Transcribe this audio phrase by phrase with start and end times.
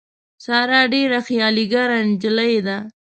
[0.45, 2.77] ساره ډېره خیالي ګره نجیلۍ ده.